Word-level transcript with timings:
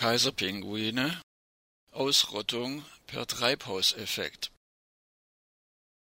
Kaiserpinguine 0.00 1.20
Ausrottung 1.92 2.86
per 3.06 3.26
Treibhauseffekt 3.26 4.50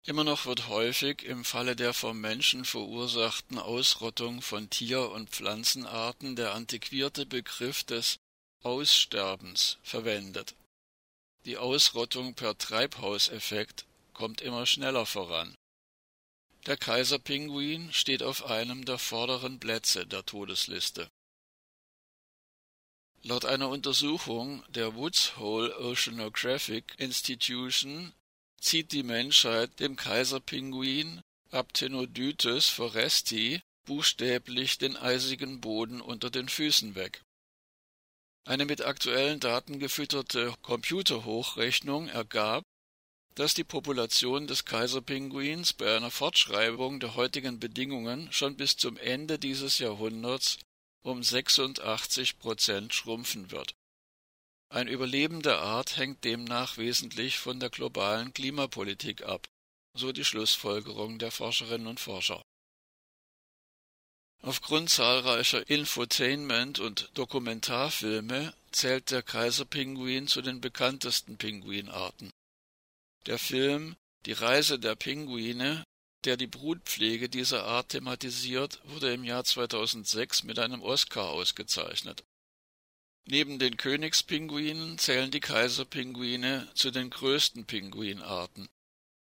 Immer 0.02 0.24
noch 0.24 0.46
wird 0.46 0.66
häufig 0.66 1.22
im 1.22 1.44
Falle 1.44 1.76
der 1.76 1.94
vom 1.94 2.20
Menschen 2.20 2.64
verursachten 2.64 3.60
Ausrottung 3.60 4.42
von 4.42 4.68
Tier- 4.70 5.12
und 5.12 5.30
Pflanzenarten 5.30 6.34
der 6.34 6.54
antiquierte 6.54 7.26
Begriff 7.26 7.84
des 7.84 8.16
Aussterbens 8.64 9.78
verwendet. 9.84 10.56
Die 11.44 11.56
Ausrottung 11.56 12.34
per 12.34 12.58
Treibhauseffekt 12.58 13.86
kommt 14.14 14.40
immer 14.40 14.66
schneller 14.66 15.06
voran. 15.06 15.54
Der 16.66 16.76
Kaiserpinguin 16.76 17.92
steht 17.92 18.24
auf 18.24 18.46
einem 18.46 18.84
der 18.84 18.98
vorderen 18.98 19.60
Plätze 19.60 20.08
der 20.08 20.26
Todesliste 20.26 21.08
Laut 23.26 23.44
einer 23.44 23.70
Untersuchung 23.70 24.62
der 24.68 24.94
Woods 24.94 25.36
Hole 25.36 25.76
Oceanographic 25.80 26.94
Institution 26.96 28.12
zieht 28.60 28.92
die 28.92 29.02
Menschheit 29.02 29.80
dem 29.80 29.96
Kaiserpinguin 29.96 31.20
Aptenodytes 31.50 32.68
foresti 32.68 33.60
buchstäblich 33.84 34.78
den 34.78 34.96
eisigen 34.96 35.60
Boden 35.60 36.00
unter 36.00 36.30
den 36.30 36.48
Füßen 36.48 36.94
weg. 36.94 37.20
Eine 38.44 38.64
mit 38.64 38.82
aktuellen 38.82 39.40
Daten 39.40 39.80
gefütterte 39.80 40.54
Computerhochrechnung 40.62 42.06
ergab, 42.06 42.62
dass 43.34 43.54
die 43.54 43.64
Population 43.64 44.46
des 44.46 44.64
Kaiserpinguins 44.66 45.72
bei 45.72 45.96
einer 45.96 46.12
Fortschreibung 46.12 47.00
der 47.00 47.16
heutigen 47.16 47.58
Bedingungen 47.58 48.30
schon 48.30 48.56
bis 48.56 48.76
zum 48.76 48.96
Ende 48.98 49.40
dieses 49.40 49.80
Jahrhunderts 49.80 50.58
um 51.06 51.22
86 51.22 52.40
Prozent 52.40 52.92
schrumpfen 52.92 53.52
wird. 53.52 53.76
Ein 54.68 54.88
Überleben 54.88 55.40
der 55.40 55.60
Art 55.60 55.96
hängt 55.96 56.24
demnach 56.24 56.78
wesentlich 56.78 57.38
von 57.38 57.60
der 57.60 57.70
globalen 57.70 58.32
Klimapolitik 58.32 59.22
ab, 59.22 59.46
so 59.94 60.10
die 60.10 60.24
Schlussfolgerung 60.24 61.20
der 61.20 61.30
Forscherinnen 61.30 61.86
und 61.86 62.00
Forscher. 62.00 62.42
Aufgrund 64.42 64.90
zahlreicher 64.90 65.70
Infotainment- 65.70 66.80
und 66.80 67.10
Dokumentarfilme 67.14 68.52
zählt 68.72 69.12
der 69.12 69.22
Kaiserpinguin 69.22 70.26
zu 70.26 70.42
den 70.42 70.60
bekanntesten 70.60 71.38
Pinguinarten. 71.38 72.30
Der 73.26 73.38
Film 73.38 73.94
Die 74.26 74.32
Reise 74.32 74.80
der 74.80 74.96
Pinguine 74.96 75.84
der 76.26 76.36
die 76.36 76.46
Brutpflege 76.46 77.28
dieser 77.28 77.64
Art 77.64 77.90
thematisiert, 77.90 78.80
wurde 78.84 79.14
im 79.14 79.24
Jahr 79.24 79.44
2006 79.44 80.42
mit 80.42 80.58
einem 80.58 80.82
Oscar 80.82 81.30
ausgezeichnet. 81.30 82.24
Neben 83.28 83.58
den 83.58 83.76
Königspinguinen 83.76 84.98
zählen 84.98 85.30
die 85.30 85.40
Kaiserpinguine 85.40 86.68
zu 86.74 86.90
den 86.90 87.10
größten 87.10 87.64
Pinguinarten. 87.64 88.68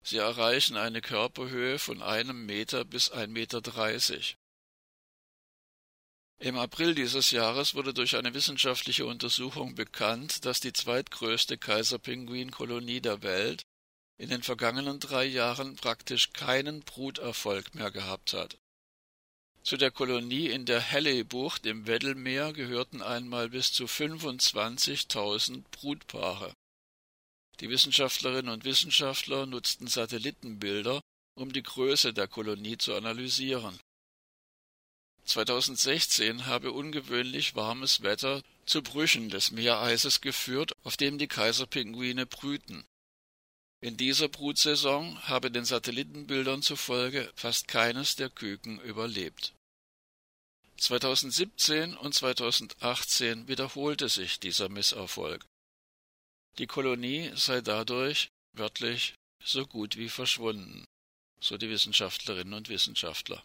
Sie 0.05 0.17
erreichen 0.17 0.77
eine 0.77 1.01
Körperhöhe 1.01 1.79
von 1.79 2.03
einem 2.03 2.47
Meter 2.47 2.85
bis 2.85 3.11
ein 3.11 3.33
Meter 3.33 3.61
dreißig. 3.61 4.37
Im 6.39 6.59
April 6.59 6.97
dieses 6.97 7.31
Jahres 7.31 7.75
wurde 7.75 7.95
durch 7.95 8.17
eine 8.17 8.35
wissenschaftliche 8.35 9.07
Untersuchung 9.07 9.77
bekannt, 9.77 10.45
dass 10.45 10.59
die 10.59 10.73
zweitgrößte 10.73 11.57
Kaiserpinguinkolonie 11.57 13.01
der 13.01 13.23
Welt 13.23 13.63
in 14.23 14.29
den 14.29 14.45
vergangenen 14.45 15.01
drei 15.01 15.25
Jahren 15.25 15.75
praktisch 15.75 16.33
keinen 16.33 16.83
Bruterfolg 16.83 17.75
mehr 17.75 17.91
gehabt 17.91 18.35
hat. 18.35 18.57
Zu 19.65 19.77
der 19.77 19.91
Kolonie 19.91 20.47
in 20.47 20.65
der 20.65 20.93
Halley-Bucht 20.93 21.67
im 21.67 21.89
Weddellmeer 21.89 22.53
gehörten 22.53 23.03
einmal 23.03 23.49
bis 23.49 23.73
zu 23.73 23.87
25.000 23.87 25.65
Brutpaare. 25.73 26.55
Die 27.59 27.69
Wissenschaftlerinnen 27.69 28.53
und 28.53 28.65
Wissenschaftler 28.65 29.45
nutzten 29.47 29.89
Satellitenbilder, 29.89 31.01
um 31.35 31.53
die 31.53 31.65
Größe 31.65 32.15
der 32.15 32.29
Kolonie 32.29 32.79
zu 32.79 32.95
analysieren. 32.95 33.77
2016 35.25 36.47
habe 36.47 36.71
ungewöhnlich 36.71 37.57
warmes 37.57 38.03
Wetter 38.03 38.45
zu 38.67 38.83
Brüchen 38.83 39.31
des 39.31 39.51
Meereises 39.51 40.21
geführt, 40.21 40.75
auf 40.85 40.97
dem 40.97 41.19
die 41.19 41.29
Kaiserpinguine 41.29 42.27
brüten. 42.27 42.85
In 43.83 43.97
dieser 43.97 44.29
Brutsaison 44.29 45.21
habe 45.25 45.51
den 45.51 45.65
Satellitenbildern 45.65 46.63
zufolge 46.63 47.33
fast 47.35 47.67
keines 47.67 48.15
der 48.15 48.31
Küken 48.31 48.81
überlebt. 48.81 49.55
2017 50.77 51.97
und 51.97 52.15
2018 52.15 53.49
wiederholte 53.49 54.09
sich 54.09 54.39
dieser 54.39 54.69
Misserfolg. 54.69 55.45
Die 56.59 56.69
Kolonie 56.69 57.33
sei 57.35 57.61
dadurch 57.61 58.29
wörtlich 58.53 59.15
so 59.43 59.67
gut 59.67 59.97
wie 59.97 60.09
verschwunden, 60.09 60.85
so 61.41 61.59
die 61.59 61.69
Wissenschaftlerinnen 61.69 62.55
und 62.55 62.69
Wissenschaftler. 62.69 63.45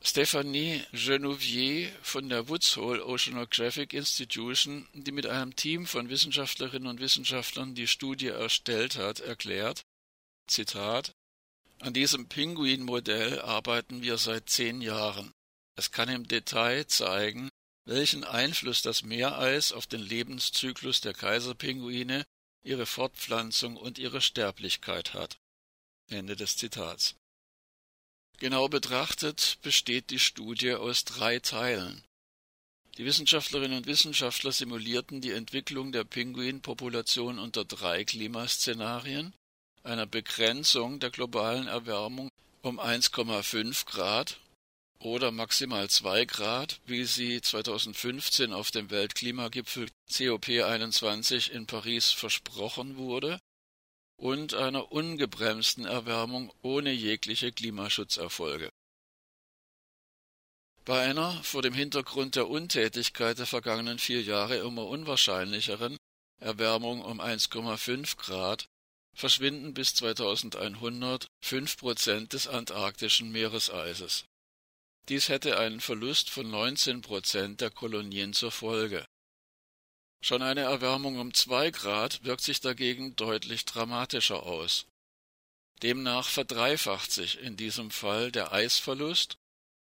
Stephanie 0.00 0.84
Genouvier 0.92 1.92
von 2.02 2.28
der 2.28 2.48
Woods 2.48 2.76
Hole 2.76 3.04
Oceanographic 3.04 3.92
Institution, 3.92 4.88
die 4.92 5.12
mit 5.12 5.26
einem 5.26 5.56
Team 5.56 5.86
von 5.86 6.08
Wissenschaftlerinnen 6.08 6.88
und 6.88 7.00
Wissenschaftlern 7.00 7.74
die 7.74 7.88
Studie 7.88 8.28
erstellt 8.28 8.96
hat, 8.96 9.20
erklärt, 9.20 9.82
Zitat, 10.46 11.12
an 11.80 11.92
diesem 11.92 12.28
Pinguin-Modell 12.28 13.40
arbeiten 13.40 14.02
wir 14.02 14.18
seit 14.18 14.48
zehn 14.48 14.80
Jahren. 14.80 15.32
Es 15.76 15.92
kann 15.92 16.08
im 16.08 16.26
Detail 16.26 16.86
zeigen, 16.86 17.50
welchen 17.84 18.24
Einfluss 18.24 18.82
das 18.82 19.02
Meereis 19.02 19.72
auf 19.72 19.86
den 19.86 20.00
Lebenszyklus 20.00 21.00
der 21.00 21.14
Kaiserpinguine, 21.14 22.24
ihre 22.62 22.86
Fortpflanzung 22.86 23.76
und 23.76 23.98
ihre 23.98 24.20
Sterblichkeit 24.20 25.14
hat. 25.14 25.38
Ende 26.08 26.34
des 26.34 26.56
Zitats. 26.56 27.14
Genau 28.40 28.68
betrachtet 28.68 29.58
besteht 29.62 30.10
die 30.10 30.20
Studie 30.20 30.74
aus 30.74 31.04
drei 31.04 31.40
Teilen. 31.40 32.04
Die 32.96 33.04
Wissenschaftlerinnen 33.04 33.78
und 33.78 33.86
Wissenschaftler 33.86 34.52
simulierten 34.52 35.20
die 35.20 35.32
Entwicklung 35.32 35.90
der 35.90 36.04
Pinguinpopulation 36.04 37.40
unter 37.40 37.64
drei 37.64 38.04
Klimaszenarien, 38.04 39.32
einer 39.82 40.06
Begrenzung 40.06 41.00
der 41.00 41.10
globalen 41.10 41.66
Erwärmung 41.66 42.30
um 42.62 42.78
1,5 42.78 43.86
Grad 43.86 44.38
oder 45.00 45.32
maximal 45.32 45.90
2 45.90 46.24
Grad, 46.24 46.80
wie 46.86 47.04
sie 47.04 47.40
2015 47.40 48.52
auf 48.52 48.70
dem 48.70 48.90
Weltklimagipfel 48.90 49.88
COP21 50.10 51.50
in 51.50 51.66
Paris 51.66 52.12
versprochen 52.12 52.96
wurde, 52.96 53.40
und 54.18 54.52
einer 54.52 54.90
ungebremsten 54.92 55.84
Erwärmung 55.86 56.52
ohne 56.62 56.92
jegliche 56.92 57.52
Klimaschutzerfolge. 57.52 58.68
Bei 60.84 61.02
einer 61.02 61.42
vor 61.44 61.62
dem 61.62 61.74
Hintergrund 61.74 62.34
der 62.34 62.48
Untätigkeit 62.48 63.38
der 63.38 63.46
vergangenen 63.46 63.98
vier 63.98 64.22
Jahre 64.22 64.56
immer 64.56 64.86
unwahrscheinlicheren 64.86 65.96
Erwärmung 66.40 67.02
um 67.02 67.20
1,5 67.20 68.16
Grad 68.16 68.68
verschwinden 69.14 69.74
bis 69.74 69.94
2100 69.94 71.28
fünf 71.40 71.76
Prozent 71.76 72.32
des 72.32 72.48
antarktischen 72.48 73.30
Meereseises. 73.30 74.24
Dies 75.08 75.28
hätte 75.28 75.58
einen 75.58 75.80
Verlust 75.80 76.30
von 76.30 76.50
19 76.50 77.02
Prozent 77.02 77.60
der 77.60 77.70
Kolonien 77.70 78.32
zur 78.32 78.50
Folge 78.50 79.06
Schon 80.20 80.42
eine 80.42 80.62
Erwärmung 80.62 81.18
um 81.18 81.32
zwei 81.32 81.70
Grad 81.70 82.24
wirkt 82.24 82.42
sich 82.42 82.60
dagegen 82.60 83.14
deutlich 83.16 83.64
dramatischer 83.64 84.42
aus. 84.42 84.86
Demnach 85.82 86.28
verdreifacht 86.28 87.12
sich 87.12 87.38
in 87.38 87.56
diesem 87.56 87.90
Fall 87.90 88.32
der 88.32 88.52
Eisverlust 88.52 89.36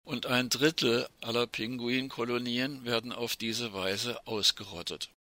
und 0.04 0.26
ein 0.26 0.48
Drittel 0.48 1.09
aller 1.20 1.47
Pinguinkolonien 1.47 2.84
werden 2.84 3.12
auf 3.12 3.36
diese 3.36 3.72
Weise 3.72 4.27
ausgerottet. 4.27 5.10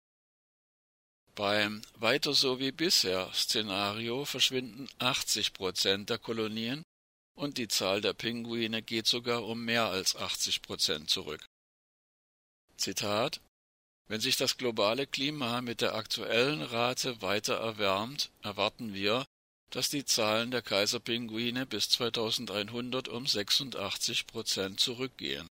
Beim 1.34 1.82
Weiter 1.94 2.32
so 2.32 2.58
wie 2.58 2.72
bisher 2.72 3.30
Szenario 3.34 4.24
verschwinden 4.24 4.88
80 4.98 5.52
Prozent 5.52 6.10
der 6.10 6.18
Kolonien 6.18 6.82
und 7.36 7.58
die 7.58 7.68
Zahl 7.68 8.00
der 8.00 8.14
Pinguine 8.14 8.82
geht 8.82 9.06
sogar 9.06 9.44
um 9.44 9.64
mehr 9.64 9.84
als 9.84 10.16
80 10.16 10.62
Prozent 10.62 11.10
zurück. 11.10 11.46
Zitat 12.76 13.40
wenn 14.08 14.20
sich 14.20 14.36
das 14.36 14.56
globale 14.56 15.06
Klima 15.06 15.60
mit 15.60 15.80
der 15.80 15.94
aktuellen 15.94 16.62
Rate 16.62 17.20
weiter 17.22 17.54
erwärmt, 17.54 18.30
erwarten 18.42 18.94
wir, 18.94 19.26
dass 19.70 19.88
die 19.88 20.04
Zahlen 20.04 20.52
der 20.52 20.62
Kaiserpinguine 20.62 21.66
bis 21.66 21.88
2100 21.90 23.08
um 23.08 23.26
86 23.26 24.26
Prozent 24.28 24.78
zurückgehen. 24.78 25.48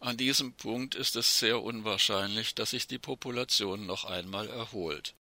An 0.00 0.16
diesem 0.16 0.54
Punkt 0.54 0.94
ist 0.94 1.14
es 1.14 1.38
sehr 1.38 1.62
unwahrscheinlich, 1.62 2.54
dass 2.54 2.70
sich 2.70 2.86
die 2.86 2.98
Population 2.98 3.86
noch 3.86 4.04
einmal 4.04 4.48
erholt, 4.48 5.14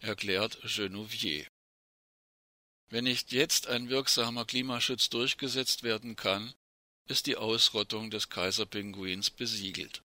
erklärt 0.00 0.58
Genouvier. 0.64 1.46
Wenn 2.90 3.04
nicht 3.04 3.32
jetzt 3.32 3.68
ein 3.68 3.88
wirksamer 3.88 4.44
Klimaschutz 4.44 5.10
durchgesetzt 5.10 5.84
werden 5.84 6.16
kann, 6.16 6.52
ist 7.06 7.26
die 7.26 7.36
Ausrottung 7.36 8.10
des 8.10 8.28
Kaiserpinguins 8.28 9.30
besiegelt 9.30 10.02